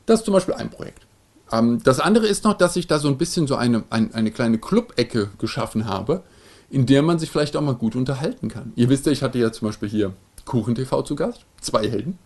Das 0.04 0.20
ist 0.20 0.26
zum 0.26 0.34
Beispiel 0.34 0.52
ein 0.52 0.68
Projekt. 0.68 1.06
Ähm, 1.52 1.82
das 1.84 2.00
andere 2.00 2.26
ist 2.26 2.44
noch, 2.44 2.54
dass 2.54 2.76
ich 2.76 2.86
da 2.86 2.98
so 2.98 3.08
ein 3.08 3.18
bisschen 3.18 3.46
so 3.46 3.56
eine, 3.56 3.84
ein, 3.90 4.14
eine 4.14 4.30
kleine 4.30 4.58
Club-Ecke 4.58 5.30
geschaffen 5.38 5.86
habe, 5.86 6.22
in 6.70 6.86
der 6.86 7.02
man 7.02 7.18
sich 7.18 7.30
vielleicht 7.30 7.56
auch 7.56 7.60
mal 7.60 7.74
gut 7.74 7.94
unterhalten 7.94 8.48
kann. 8.48 8.72
Ihr 8.76 8.88
wisst 8.88 9.06
ja, 9.06 9.12
ich 9.12 9.22
hatte 9.22 9.38
ja 9.38 9.52
zum 9.52 9.68
Beispiel 9.68 9.88
hier 9.88 10.12
KuchenTV 10.44 11.02
zu 11.02 11.14
Gast, 11.14 11.44
zwei 11.60 11.88
Helden. 11.88 12.18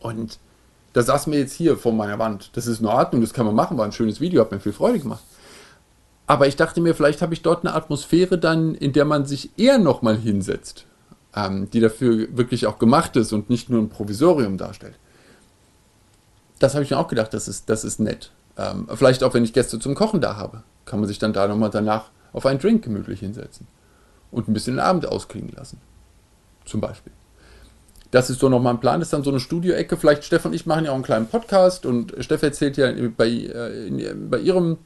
Und 0.00 0.38
da 0.94 1.02
saß 1.02 1.26
mir 1.26 1.38
jetzt 1.38 1.52
hier 1.52 1.76
vor 1.76 1.92
meiner 1.92 2.18
Wand. 2.18 2.50
Das 2.54 2.66
ist 2.66 2.80
in 2.80 2.86
Ordnung, 2.86 3.20
das 3.20 3.34
kann 3.34 3.46
man 3.46 3.54
machen, 3.54 3.76
war 3.76 3.84
ein 3.84 3.92
schönes 3.92 4.20
Video, 4.20 4.40
hat 4.40 4.50
mir 4.50 4.60
viel 4.60 4.72
Freude 4.72 4.98
gemacht. 4.98 5.22
Aber 6.26 6.48
ich 6.48 6.56
dachte 6.56 6.80
mir, 6.80 6.94
vielleicht 6.94 7.22
habe 7.22 7.34
ich 7.34 7.42
dort 7.42 7.64
eine 7.64 7.74
Atmosphäre 7.74 8.38
dann, 8.38 8.74
in 8.74 8.92
der 8.92 9.04
man 9.04 9.26
sich 9.26 9.50
eher 9.58 9.78
nochmal 9.78 10.16
hinsetzt 10.16 10.86
ähm, 11.36 11.68
die 11.70 11.80
dafür 11.80 12.28
wirklich 12.36 12.66
auch 12.66 12.78
gemacht 12.78 13.14
ist 13.16 13.32
und 13.32 13.50
nicht 13.50 13.68
nur 13.68 13.80
ein 13.80 13.90
Provisorium 13.90 14.56
darstellt. 14.56 14.94
Das 16.58 16.74
habe 16.74 16.84
ich 16.84 16.90
mir 16.90 16.98
auch 16.98 17.08
gedacht, 17.08 17.34
das 17.34 17.48
ist, 17.48 17.68
das 17.68 17.84
ist 17.84 18.00
nett. 18.00 18.30
Ähm, 18.56 18.88
vielleicht 18.94 19.22
auch, 19.22 19.34
wenn 19.34 19.44
ich 19.44 19.52
Gäste 19.52 19.78
zum 19.78 19.94
Kochen 19.94 20.20
da 20.20 20.36
habe, 20.36 20.62
kann 20.84 21.00
man 21.00 21.08
sich 21.08 21.18
dann 21.18 21.32
da 21.32 21.46
nochmal 21.46 21.70
danach 21.70 22.06
auf 22.32 22.46
einen 22.46 22.58
Drink 22.58 22.84
gemütlich 22.84 23.20
hinsetzen 23.20 23.66
und 24.30 24.48
ein 24.48 24.52
bisschen 24.52 24.74
den 24.74 24.80
Abend 24.80 25.06
ausklingen 25.06 25.52
lassen. 25.54 25.80
Zum 26.64 26.80
Beispiel. 26.80 27.12
Das 28.10 28.30
ist 28.30 28.40
so 28.40 28.48
nochmal 28.48 28.74
ein 28.74 28.80
Plan, 28.80 29.00
das 29.00 29.08
ist 29.08 29.12
dann 29.12 29.24
so 29.24 29.30
eine 29.30 29.40
Studioecke. 29.40 29.96
Vielleicht 29.96 30.24
Stefan 30.24 30.52
und 30.52 30.54
ich 30.54 30.64
machen 30.64 30.84
ja 30.84 30.90
auch 30.90 30.94
einen 30.94 31.04
kleinen 31.04 31.26
Podcast 31.26 31.84
und 31.84 32.14
Steff 32.20 32.42
erzählt 32.42 32.76
ja 32.76 32.90
bei, 33.16 33.28
äh, 33.28 34.14
bei 34.14 34.38
ihrem 34.38 34.78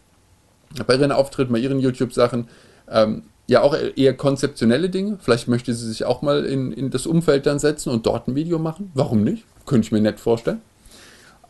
bei 0.86 0.94
ihren 0.94 1.12
Auftritten, 1.12 1.52
bei 1.52 1.58
ihren 1.58 1.80
YouTube-Sachen, 1.80 2.48
ähm, 2.88 3.22
ja 3.46 3.62
auch 3.62 3.74
eher 3.74 4.16
konzeptionelle 4.16 4.88
Dinge. 4.88 5.18
Vielleicht 5.20 5.48
möchte 5.48 5.74
sie 5.74 5.88
sich 5.88 6.04
auch 6.04 6.22
mal 6.22 6.44
in, 6.44 6.72
in 6.72 6.90
das 6.90 7.06
Umfeld 7.06 7.46
dann 7.46 7.58
setzen 7.58 7.90
und 7.90 8.06
dort 8.06 8.28
ein 8.28 8.36
Video 8.36 8.58
machen. 8.58 8.92
Warum 8.94 9.24
nicht? 9.24 9.44
Könnte 9.66 9.86
ich 9.86 9.92
mir 9.92 10.00
nett 10.00 10.20
vorstellen. 10.20 10.60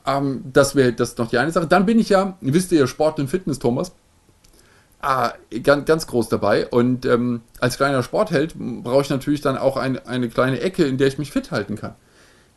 Ähm, 0.06 0.44
das 0.52 0.74
wäre 0.74 0.92
das 0.92 1.16
noch 1.16 1.28
die 1.28 1.38
eine 1.38 1.52
Sache. 1.52 1.66
Dann 1.66 1.86
bin 1.86 1.98
ich 1.98 2.08
ja, 2.08 2.36
wisst 2.40 2.72
ihr 2.72 2.86
Sport 2.86 3.18
und 3.18 3.28
Fitness, 3.28 3.58
Thomas. 3.58 3.92
Ah, 5.00 5.32
ganz, 5.62 5.86
ganz 5.86 6.06
groß 6.06 6.28
dabei. 6.28 6.68
Und 6.68 7.06
ähm, 7.06 7.40
als 7.58 7.76
kleiner 7.76 8.02
Sportheld 8.02 8.54
brauche 8.56 9.02
ich 9.02 9.10
natürlich 9.10 9.40
dann 9.40 9.56
auch 9.56 9.76
ein, 9.76 10.04
eine 10.06 10.28
kleine 10.28 10.60
Ecke, 10.60 10.84
in 10.84 10.98
der 10.98 11.08
ich 11.08 11.18
mich 11.18 11.32
fit 11.32 11.50
halten 11.50 11.76
kann. 11.76 11.94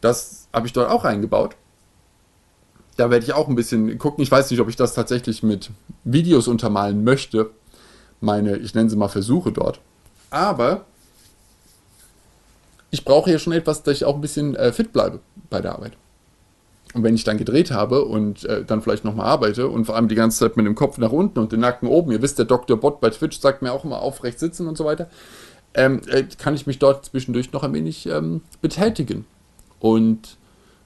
Das 0.01 0.47
habe 0.51 0.67
ich 0.67 0.73
dort 0.73 0.89
auch 0.89 1.05
eingebaut. 1.05 1.55
Da 2.97 3.09
werde 3.09 3.25
ich 3.25 3.33
auch 3.33 3.47
ein 3.47 3.55
bisschen 3.55 3.97
gucken. 3.97 4.23
Ich 4.23 4.29
weiß 4.29 4.51
nicht, 4.51 4.59
ob 4.59 4.69
ich 4.69 4.75
das 4.75 4.93
tatsächlich 4.93 5.41
mit 5.41 5.71
Videos 6.03 6.47
untermalen 6.47 7.03
möchte 7.03 7.49
meine, 8.23 8.57
ich 8.57 8.73
nenne 8.73 8.89
sie 8.89 8.95
mal 8.95 9.09
Versuche 9.09 9.51
dort. 9.51 9.79
Aber 10.31 10.85
ich 12.89 13.05
brauche 13.05 13.29
ja 13.29 13.37
schon 13.37 13.53
etwas, 13.53 13.83
dass 13.83 13.97
ich 13.97 14.05
auch 14.05 14.15
ein 14.15 14.21
bisschen 14.21 14.55
äh, 14.55 14.71
fit 14.71 14.93
bleibe 14.93 15.19
bei 15.49 15.61
der 15.61 15.73
Arbeit. 15.73 15.93
Und 16.93 17.03
wenn 17.03 17.15
ich 17.15 17.23
dann 17.23 17.37
gedreht 17.37 17.71
habe 17.71 18.05
und 18.05 18.45
äh, 18.45 18.63
dann 18.63 18.81
vielleicht 18.81 19.03
nochmal 19.03 19.25
arbeite 19.25 19.67
und 19.67 19.85
vor 19.85 19.95
allem 19.95 20.07
die 20.07 20.15
ganze 20.15 20.39
Zeit 20.39 20.57
mit 20.57 20.65
dem 20.65 20.75
Kopf 20.75 20.97
nach 20.99 21.11
unten 21.11 21.39
und 21.39 21.51
den 21.51 21.59
Nacken 21.59 21.87
oben, 21.87 22.11
ihr 22.11 22.21
wisst, 22.21 22.37
der 22.37 22.45
Dr. 22.45 22.77
Bot 22.77 23.01
bei 23.01 23.09
Twitch 23.09 23.39
sagt 23.39 23.61
mir 23.61 23.71
auch 23.71 23.83
immer 23.83 24.01
aufrecht 24.01 24.39
sitzen 24.39 24.67
und 24.67 24.77
so 24.77 24.85
weiter, 24.85 25.09
ähm, 25.73 26.01
äh, 26.07 26.23
kann 26.37 26.53
ich 26.53 26.67
mich 26.67 26.77
dort 26.79 27.05
zwischendurch 27.05 27.51
noch 27.51 27.63
ein 27.63 27.73
wenig 27.73 28.05
ähm, 28.05 28.41
betätigen. 28.61 29.25
Und 29.79 30.37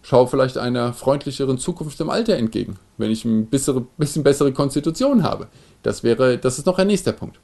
schaue 0.01 0.27
vielleicht 0.27 0.57
einer 0.57 0.93
freundlicheren 0.93 1.57
Zukunft 1.57 1.99
im 1.99 2.09
Alter 2.09 2.37
entgegen, 2.37 2.77
wenn 2.97 3.11
ich 3.11 3.25
ein 3.25 3.47
bisschen, 3.47 3.87
bisschen 3.97 4.23
bessere 4.23 4.53
Konstitution 4.53 5.23
habe. 5.23 5.47
Das 5.83 6.03
wäre, 6.03 6.37
das 6.37 6.57
ist 6.57 6.65
noch 6.65 6.79
ein 6.79 6.87
nächster 6.87 7.11
Punkt. 7.11 7.39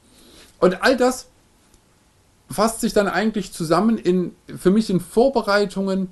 Und 0.58 0.82
all 0.82 0.96
das 0.96 1.28
fasst 2.48 2.80
sich 2.80 2.94
dann 2.94 3.08
eigentlich 3.08 3.52
zusammen 3.52 3.98
in, 3.98 4.34
für 4.56 4.70
mich 4.70 4.88
in 4.88 5.00
Vorbereitungen 5.00 6.08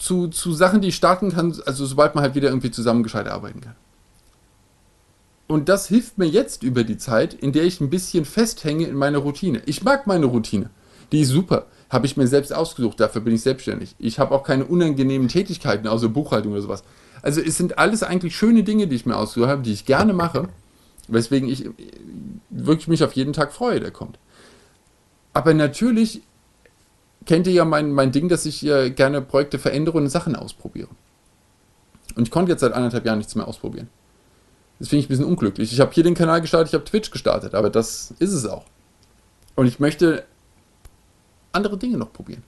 zu, 0.00 0.28
zu 0.28 0.52
Sachen, 0.52 0.80
die 0.80 0.88
ich 0.88 0.96
starten 0.96 1.30
kann, 1.30 1.54
also 1.66 1.84
sobald 1.84 2.14
man 2.14 2.24
halt 2.24 2.34
wieder 2.34 2.48
irgendwie 2.48 2.70
zusammen 2.70 3.02
gescheit 3.02 3.28
arbeiten 3.28 3.60
kann. 3.60 3.76
Und 5.46 5.68
das 5.68 5.88
hilft 5.88 6.16
mir 6.16 6.26
jetzt 6.26 6.62
über 6.62 6.84
die 6.84 6.96
Zeit, 6.96 7.34
in 7.34 7.52
der 7.52 7.64
ich 7.64 7.80
ein 7.80 7.90
bisschen 7.90 8.24
festhänge 8.24 8.86
in 8.86 8.96
meiner 8.96 9.18
Routine. 9.18 9.62
Ich 9.66 9.82
mag 9.82 10.06
meine 10.06 10.26
Routine. 10.26 10.70
Die 11.12 11.20
ist 11.20 11.28
super. 11.28 11.66
Habe 11.90 12.06
ich 12.06 12.16
mir 12.16 12.28
selbst 12.28 12.54
ausgesucht, 12.54 13.00
dafür 13.00 13.20
bin 13.20 13.34
ich 13.34 13.42
selbstständig. 13.42 13.96
Ich 13.98 14.18
habe 14.18 14.34
auch 14.34 14.44
keine 14.44 14.64
unangenehmen 14.64 15.28
Tätigkeiten, 15.28 15.88
außer 15.88 16.08
Buchhaltung 16.08 16.52
oder 16.52 16.62
sowas. 16.62 16.84
Also 17.20 17.40
es 17.40 17.56
sind 17.56 17.78
alles 17.78 18.02
eigentlich 18.02 18.36
schöne 18.36 18.62
Dinge, 18.62 18.86
die 18.86 18.96
ich 18.96 19.06
mir 19.06 19.16
ausgesucht 19.16 19.50
habe, 19.50 19.62
die 19.62 19.72
ich 19.72 19.84
gerne 19.84 20.12
mache, 20.12 20.48
weswegen 21.08 21.48
ich 21.48 21.68
wirklich 22.48 22.88
mich 22.88 23.04
auf 23.04 23.12
jeden 23.12 23.32
Tag 23.32 23.52
freue, 23.52 23.80
der 23.80 23.90
kommt. 23.90 24.18
Aber 25.32 25.52
natürlich 25.52 26.22
kennt 27.26 27.46
ihr 27.46 27.52
ja 27.52 27.64
mein, 27.64 27.92
mein 27.92 28.12
Ding, 28.12 28.28
dass 28.28 28.46
ich 28.46 28.64
äh, 28.66 28.90
gerne 28.90 29.20
Projekte 29.20 29.58
verändere 29.58 29.98
und 29.98 30.08
Sachen 30.08 30.36
ausprobiere. 30.36 30.88
Und 32.16 32.24
ich 32.24 32.30
konnte 32.30 32.52
jetzt 32.52 32.60
seit 32.60 32.72
anderthalb 32.72 33.06
Jahren 33.06 33.18
nichts 33.18 33.34
mehr 33.34 33.46
ausprobieren. 33.46 33.88
Das 34.78 34.88
finde 34.88 35.00
ich 35.00 35.06
ein 35.06 35.08
bisschen 35.10 35.24
unglücklich. 35.26 35.72
Ich 35.72 35.80
habe 35.80 35.92
hier 35.92 36.02
den 36.02 36.14
Kanal 36.14 36.40
gestartet, 36.40 36.68
ich 36.68 36.74
habe 36.74 36.84
Twitch 36.84 37.10
gestartet, 37.10 37.54
aber 37.54 37.70
das 37.70 38.14
ist 38.18 38.32
es 38.32 38.46
auch. 38.46 38.64
Und 39.54 39.66
ich 39.66 39.78
möchte 39.78 40.24
andere 41.52 41.76
Dinge 41.76 41.98
noch 41.98 42.12
probieren. 42.12 42.42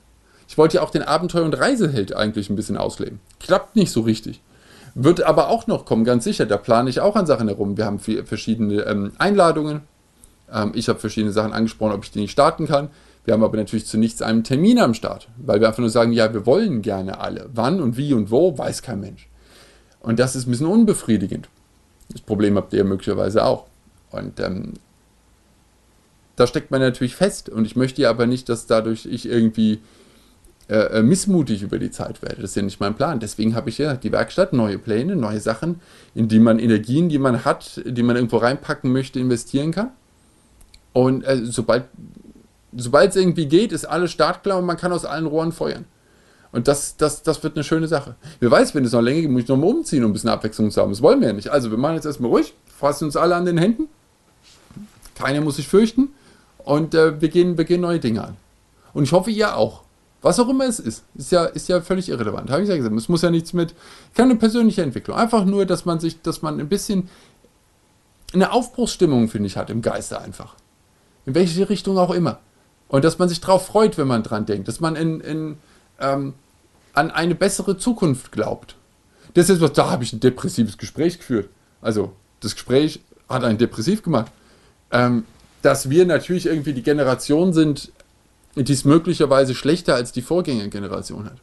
Ich 0.48 0.58
wollte 0.58 0.76
ja 0.76 0.82
auch 0.82 0.90
den 0.90 1.02
Abenteuer- 1.02 1.44
und 1.44 1.58
Reiseheld 1.58 2.14
eigentlich 2.14 2.50
ein 2.50 2.56
bisschen 2.56 2.76
ausleben. 2.76 3.20
Klappt 3.40 3.76
nicht 3.76 3.92
so 3.92 4.00
richtig. 4.00 4.40
Wird 4.94 5.22
aber 5.22 5.48
auch 5.48 5.66
noch 5.66 5.84
kommen, 5.84 6.04
ganz 6.04 6.24
sicher. 6.24 6.46
Da 6.46 6.56
plane 6.58 6.90
ich 6.90 7.00
auch 7.00 7.16
an 7.16 7.26
Sachen 7.26 7.48
herum. 7.48 7.76
Wir 7.76 7.86
haben 7.86 7.98
verschiedene 7.98 8.82
ähm, 8.82 9.12
Einladungen. 9.18 9.82
Ähm, 10.52 10.72
ich 10.74 10.88
habe 10.88 10.98
verschiedene 10.98 11.32
Sachen 11.32 11.52
angesprochen, 11.52 11.92
ob 11.92 12.04
ich 12.04 12.10
die 12.10 12.20
nicht 12.20 12.32
starten 12.32 12.66
kann. 12.66 12.90
Wir 13.24 13.34
haben 13.34 13.44
aber 13.44 13.56
natürlich 13.56 13.86
zu 13.86 13.98
nichts 13.98 14.20
einen 14.20 14.42
Termin 14.42 14.78
am 14.78 14.94
Start, 14.94 15.28
weil 15.36 15.60
wir 15.60 15.68
einfach 15.68 15.80
nur 15.80 15.90
sagen, 15.90 16.12
ja, 16.12 16.32
wir 16.32 16.44
wollen 16.44 16.82
gerne 16.82 17.20
alle. 17.20 17.48
Wann 17.54 17.80
und 17.80 17.96
wie 17.96 18.14
und 18.14 18.30
wo, 18.30 18.56
weiß 18.58 18.82
kein 18.82 19.00
Mensch. 19.00 19.28
Und 20.00 20.18
das 20.18 20.34
ist 20.34 20.46
ein 20.46 20.50
bisschen 20.50 20.66
unbefriedigend. 20.66 21.48
Das 22.10 22.20
Problem 22.20 22.56
habt 22.56 22.72
ihr 22.72 22.84
möglicherweise 22.84 23.44
auch. 23.44 23.66
Und 24.10 24.40
ähm, 24.40 24.74
da 26.36 26.46
steckt 26.46 26.70
man 26.72 26.80
natürlich 26.80 27.14
fest. 27.14 27.48
Und 27.48 27.64
ich 27.64 27.76
möchte 27.76 28.02
ja 28.02 28.10
aber 28.10 28.26
nicht, 28.26 28.48
dass 28.48 28.66
dadurch 28.66 29.06
ich 29.06 29.28
irgendwie 29.28 29.80
äh, 30.68 30.98
äh, 30.98 31.02
missmutig 31.02 31.62
über 31.62 31.78
die 31.78 31.90
Zeit 31.90 32.22
werde. 32.22 32.42
Das 32.42 32.50
ist 32.50 32.56
ja 32.56 32.62
nicht 32.62 32.80
mein 32.80 32.94
Plan. 32.94 33.20
Deswegen 33.20 33.54
habe 33.54 33.68
ich 33.68 33.78
ja 33.78 33.94
die 33.94 34.10
Werkstatt, 34.10 34.52
neue 34.52 34.78
Pläne, 34.78 35.16
neue 35.16 35.40
Sachen, 35.40 35.80
in 36.14 36.28
die 36.28 36.38
man 36.40 36.58
Energien, 36.58 37.08
die 37.08 37.18
man 37.18 37.44
hat, 37.44 37.80
die 37.84 38.02
man 38.02 38.16
irgendwo 38.16 38.38
reinpacken 38.38 38.92
möchte, 38.92 39.20
investieren 39.20 39.70
kann. 39.70 39.90
Und 40.92 41.24
äh, 41.24 41.40
sobald 41.44 41.84
sobald 42.76 43.10
es 43.10 43.16
irgendwie 43.16 43.46
geht, 43.46 43.72
ist 43.72 43.84
alles 43.84 44.12
startklar 44.12 44.58
und 44.58 44.66
man 44.66 44.76
kann 44.76 44.92
aus 44.92 45.04
allen 45.04 45.26
Rohren 45.26 45.52
feuern. 45.52 45.84
Und 46.52 46.68
das, 46.68 46.96
das, 46.96 47.22
das 47.22 47.42
wird 47.42 47.56
eine 47.56 47.64
schöne 47.64 47.88
Sache. 47.88 48.14
Wer 48.38 48.50
weiß, 48.50 48.74
wenn 48.74 48.84
es 48.84 48.92
noch 48.92 49.00
länger 49.00 49.22
geht, 49.22 49.30
muss 49.30 49.42
ich 49.42 49.48
nochmal 49.48 49.70
umziehen, 49.70 50.04
um 50.04 50.10
ein 50.10 50.12
bisschen 50.12 50.28
Abwechslung 50.28 50.70
zu 50.70 50.80
haben. 50.80 50.90
Das 50.90 51.00
wollen 51.00 51.20
wir 51.20 51.28
ja 51.28 51.32
nicht. 51.32 51.48
Also, 51.48 51.70
wir 51.70 51.78
machen 51.78 51.94
jetzt 51.94 52.04
erstmal 52.04 52.30
ruhig, 52.30 52.52
fassen 52.78 53.06
uns 53.06 53.16
alle 53.16 53.34
an 53.34 53.46
den 53.46 53.56
Händen. 53.56 53.88
Keiner 55.14 55.40
muss 55.40 55.56
sich 55.56 55.66
fürchten. 55.66 56.10
Und 56.58 56.94
äh, 56.94 57.20
wir, 57.20 57.28
gehen, 57.28 57.56
wir 57.56 57.64
gehen 57.64 57.80
neue 57.80 57.98
Dinge 57.98 58.22
an. 58.22 58.36
Und 58.92 59.04
ich 59.04 59.12
hoffe, 59.12 59.30
ihr 59.30 59.56
auch. 59.56 59.82
Was 60.20 60.38
auch 60.38 60.48
immer 60.48 60.66
es 60.66 60.78
ist, 60.78 61.04
ist 61.14 61.32
ja, 61.32 61.46
ist 61.46 61.68
ja 61.68 61.80
völlig 61.80 62.08
irrelevant. 62.08 62.50
Habe 62.50 62.62
ich 62.62 62.68
ja 62.68 62.76
gesagt. 62.76 62.94
Es 62.94 63.08
muss 63.08 63.22
ja 63.22 63.30
nichts 63.30 63.54
mit, 63.54 63.74
keine 64.14 64.36
persönliche 64.36 64.82
Entwicklung. 64.82 65.16
Einfach 65.16 65.44
nur, 65.44 65.66
dass 65.66 65.84
man 65.84 66.00
sich, 66.00 66.20
dass 66.22 66.42
man 66.42 66.60
ein 66.60 66.68
bisschen 66.68 67.08
eine 68.32 68.52
Aufbruchsstimmung, 68.52 69.28
finde 69.28 69.46
ich, 69.46 69.56
hat 69.56 69.70
im 69.70 69.82
Geiste 69.82 70.20
einfach. 70.20 70.54
In 71.26 71.34
welche 71.34 71.68
Richtung 71.68 71.98
auch 71.98 72.12
immer. 72.12 72.40
Und 72.92 73.06
dass 73.06 73.18
man 73.18 73.26
sich 73.26 73.40
darauf 73.40 73.66
freut, 73.66 73.96
wenn 73.96 74.06
man 74.06 74.22
dran 74.22 74.44
denkt. 74.44 74.68
Dass 74.68 74.78
man 74.78 74.96
in, 74.96 75.20
in, 75.22 75.56
ähm, 75.98 76.34
an 76.92 77.10
eine 77.10 77.34
bessere 77.34 77.78
Zukunft 77.78 78.32
glaubt. 78.32 78.76
Das 79.32 79.48
ist 79.48 79.62
was, 79.62 79.72
da 79.72 79.90
habe 79.90 80.04
ich 80.04 80.12
ein 80.12 80.20
depressives 80.20 80.76
Gespräch 80.76 81.16
geführt. 81.18 81.48
Also, 81.80 82.12
das 82.40 82.52
Gespräch 82.52 83.00
hat 83.30 83.44
einen 83.44 83.56
depressiv 83.56 84.02
gemacht. 84.02 84.30
Ähm, 84.90 85.24
dass 85.62 85.88
wir 85.88 86.04
natürlich 86.04 86.44
irgendwie 86.44 86.74
die 86.74 86.82
Generation 86.82 87.54
sind, 87.54 87.92
die 88.56 88.72
es 88.72 88.84
möglicherweise 88.84 89.54
schlechter 89.54 89.94
als 89.94 90.12
die 90.12 90.20
Vorgängergeneration 90.20 91.24
hat. 91.24 91.38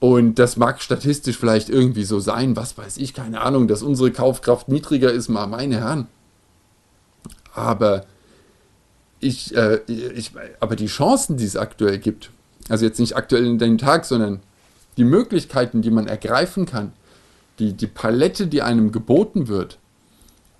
Und 0.00 0.38
das 0.38 0.56
mag 0.56 0.80
statistisch 0.80 1.36
vielleicht 1.36 1.68
irgendwie 1.68 2.04
so 2.04 2.18
sein, 2.18 2.56
was 2.56 2.78
weiß 2.78 2.96
ich, 2.96 3.12
keine 3.12 3.42
Ahnung, 3.42 3.68
dass 3.68 3.82
unsere 3.82 4.10
Kaufkraft 4.10 4.68
niedriger 4.68 5.12
ist, 5.12 5.28
mal 5.28 5.46
meine 5.46 5.80
Herren. 5.80 6.06
Aber 7.52 8.06
ich, 9.20 9.54
äh, 9.56 9.80
ich, 9.86 10.32
aber 10.60 10.76
die 10.76 10.86
Chancen, 10.86 11.36
die 11.36 11.44
es 11.44 11.56
aktuell 11.56 11.98
gibt, 11.98 12.30
also 12.68 12.84
jetzt 12.84 12.98
nicht 12.98 13.16
aktuell 13.16 13.46
in 13.46 13.58
dem 13.58 13.78
Tag, 13.78 14.04
sondern 14.04 14.40
die 14.96 15.04
Möglichkeiten, 15.04 15.82
die 15.82 15.90
man 15.90 16.06
ergreifen 16.06 16.66
kann, 16.66 16.92
die, 17.58 17.72
die 17.72 17.86
Palette, 17.86 18.46
die 18.46 18.62
einem 18.62 18.92
geboten 18.92 19.48
wird, 19.48 19.78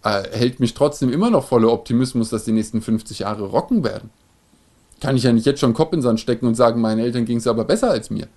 äh, 0.03 0.23
hält 0.33 0.61
mich 0.61 0.75
trotzdem 0.75 1.13
immer 1.13 1.31
noch 1.31 1.49
voller 1.49 1.73
Optimismus, 1.73 2.31
dass 2.31 2.45
die 2.45 2.53
nächsten 2.53 2.81
50 2.81 3.21
Jahre 3.21 3.45
rocken 3.45 3.85
werden 3.85 4.11
kann 5.01 5.17
ich 5.17 5.25
ja 5.25 5.33
nicht 5.33 5.47
jetzt 5.47 5.61
schon 5.61 5.75
Kopf 5.75 5.93
in 5.93 6.03
Sand 6.03 6.21
stecken 6.21 6.47
und 6.47 6.55
sagen, 6.55 6.81
meinen 6.81 7.01
Eltern 7.01 7.25
ging 7.25 7.39
es 7.39 7.47
aber 7.47 7.65
besser 7.65 7.91
als 7.91 8.11
mir. 8.11 8.29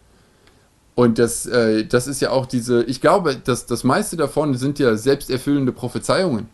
Und 0.96 1.18
das, 1.18 1.46
äh, 1.46 1.86
das 1.86 2.08
ist 2.08 2.20
ja 2.20 2.32
auch 2.32 2.46
diese, 2.46 2.84
ich 2.84 3.00
glaube, 3.00 3.36
dass 3.36 3.66
das 3.66 3.84
meiste 3.84 4.18
davon 4.18 4.56
sind 4.56 4.80
ja 4.80 4.98
selbsterfüllende 4.98 5.72
Prophezeiungen. 5.72 6.50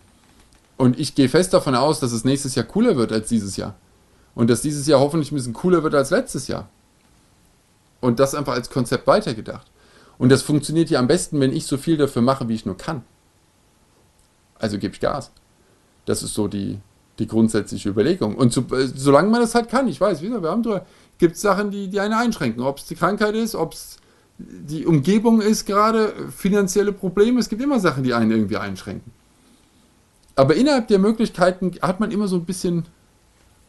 Und 0.77 0.99
ich 0.99 1.15
gehe 1.15 1.29
fest 1.29 1.53
davon 1.53 1.75
aus, 1.75 1.99
dass 1.99 2.11
es 2.11 2.25
nächstes 2.25 2.55
Jahr 2.55 2.65
cooler 2.65 2.97
wird 2.97 3.11
als 3.11 3.29
dieses 3.29 3.55
Jahr. 3.55 3.75
Und 4.33 4.49
dass 4.49 4.61
dieses 4.61 4.85
Jahr 4.87 4.99
hoffentlich 4.99 5.31
ein 5.31 5.35
bisschen 5.35 5.53
cooler 5.53 5.83
wird 5.83 5.95
als 5.95 6.09
letztes 6.09 6.47
Jahr. 6.47 6.69
Und 8.01 8.19
das 8.19 8.35
einfach 8.35 8.53
als 8.53 8.69
Konzept 8.69 9.07
weitergedacht. 9.07 9.67
Und 10.17 10.29
das 10.29 10.41
funktioniert 10.41 10.89
ja 10.89 10.99
am 10.99 11.07
besten, 11.07 11.39
wenn 11.39 11.53
ich 11.53 11.65
so 11.65 11.77
viel 11.77 11.97
dafür 11.97 12.21
mache, 12.21 12.47
wie 12.49 12.55
ich 12.55 12.65
nur 12.65 12.77
kann. 12.77 13.03
Also 14.59 14.77
gebe 14.77 14.93
ich 14.93 14.99
Gas. 14.99 15.31
Das 16.05 16.23
ist 16.23 16.33
so 16.33 16.47
die, 16.47 16.79
die 17.19 17.27
grundsätzliche 17.27 17.89
Überlegung. 17.89 18.35
Und 18.35 18.53
so, 18.53 18.61
äh, 18.75 18.87
solange 18.93 19.29
man 19.29 19.41
das 19.41 19.55
halt 19.55 19.69
kann, 19.69 19.87
ich 19.87 19.99
weiß, 19.99 20.21
wir 20.21 20.31
haben 20.41 20.63
drüber, 20.63 20.85
gibt 21.17 21.35
es 21.35 21.41
Sachen, 21.41 21.71
die, 21.71 21.87
die 21.87 21.99
eine 21.99 22.17
einschränken. 22.17 22.63
Ob 22.63 22.77
es 22.77 22.85
die 22.85 22.95
Krankheit 22.95 23.35
ist, 23.35 23.55
ob 23.55 23.73
es 23.73 23.97
die 24.37 24.85
Umgebung 24.85 25.41
ist 25.41 25.65
gerade, 25.65 26.13
finanzielle 26.35 26.91
Probleme, 26.91 27.39
es 27.39 27.47
gibt 27.47 27.61
immer 27.61 27.79
Sachen, 27.79 28.03
die 28.03 28.13
einen 28.13 28.31
irgendwie 28.31 28.57
einschränken. 28.57 29.11
Aber 30.35 30.55
innerhalb 30.55 30.87
der 30.87 30.99
Möglichkeiten 30.99 31.71
hat 31.81 31.99
man 31.99 32.11
immer 32.11 32.27
so 32.27 32.35
ein 32.35 32.45
bisschen 32.45 32.85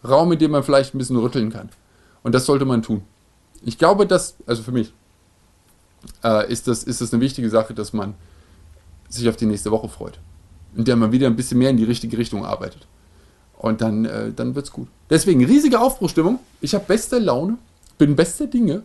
Raum, 0.07 0.33
in 0.33 0.39
dem 0.39 0.51
man 0.51 0.63
vielleicht 0.63 0.95
ein 0.95 0.99
bisschen 0.99 1.17
rütteln 1.17 1.51
kann. 1.51 1.71
Und 2.23 2.35
das 2.35 2.47
sollte 2.47 2.65
man 2.65 2.83
tun. 2.83 3.03
Ich 3.65 3.79
glaube, 3.79 4.07
dass, 4.07 4.37
also 4.47 4.63
für 4.63 4.73
mich, 4.73 4.93
äh, 6.25 6.51
ist, 6.51 6.69
das, 6.69 6.85
ist 6.85 7.01
das 7.01 7.13
eine 7.13 7.23
wichtige 7.23 7.49
Sache, 7.51 7.75
dass 7.75 7.93
man 7.93 8.15
sich 9.09 9.29
auf 9.29 9.37
die 9.37 9.47
nächste 9.47 9.71
Woche 9.71 9.89
freut. 9.89 10.19
In 10.77 10.85
der 10.85 10.97
man 10.97 11.13
wieder 11.13 11.27
ein 11.27 11.37
bisschen 11.37 11.59
mehr 11.59 11.71
in 11.71 11.77
die 11.77 11.85
richtige 11.85 12.19
Richtung 12.19 12.45
arbeitet. 12.45 12.87
Und 13.57 13.81
dann, 13.81 14.05
äh, 14.05 14.33
dann 14.33 14.55
wird's 14.55 14.73
gut. 14.73 14.89
Deswegen 15.09 15.45
riesige 15.45 15.81
Aufbruchstimmung. 15.81 16.41
Ich 16.61 16.75
habe 16.75 16.85
beste 16.87 17.19
Laune, 17.19 17.59
bin 17.97 18.17
beste 18.17 18.49
Dinge. 18.49 18.83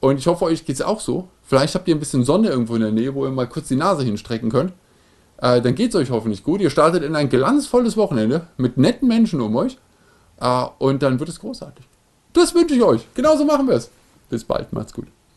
Und 0.00 0.18
ich 0.18 0.26
hoffe, 0.26 0.46
euch 0.46 0.64
geht's 0.64 0.82
auch 0.82 1.00
so. 1.00 1.28
Vielleicht 1.44 1.74
habt 1.74 1.86
ihr 1.86 1.94
ein 1.94 2.00
bisschen 2.00 2.24
Sonne 2.24 2.48
irgendwo 2.48 2.74
in 2.74 2.80
der 2.80 2.90
Nähe, 2.90 3.14
wo 3.14 3.24
ihr 3.24 3.30
mal 3.30 3.46
kurz 3.46 3.68
die 3.68 3.76
Nase 3.76 4.02
hinstrecken 4.02 4.50
könnt. 4.50 4.72
Äh, 5.42 5.60
dann 5.60 5.74
geht's 5.74 5.96
euch 5.96 6.10
hoffentlich 6.10 6.44
gut. 6.44 6.60
Ihr 6.60 6.70
startet 6.70 7.02
in 7.02 7.16
ein 7.16 7.28
glanzvolles 7.28 7.96
Wochenende 7.96 8.46
mit 8.56 8.78
netten 8.78 9.08
Menschen 9.08 9.40
um 9.40 9.54
euch. 9.56 9.76
Äh, 10.40 10.64
und 10.78 11.02
dann 11.02 11.18
wird 11.18 11.28
es 11.28 11.40
großartig. 11.40 11.84
Das 12.32 12.54
wünsche 12.54 12.76
ich 12.76 12.82
euch. 12.82 13.06
Genauso 13.12 13.44
machen 13.44 13.66
wir 13.66 13.74
es. 13.74 13.90
Bis 14.30 14.44
bald. 14.44 14.72
Macht's 14.72 14.94
gut. 14.94 15.08